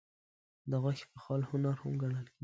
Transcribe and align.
د 0.69 0.71
غوښې 0.81 1.05
پخول 1.13 1.41
هنر 1.49 1.75
هم 1.81 1.93
ګڼل 2.01 2.25
کېږي. 2.27 2.31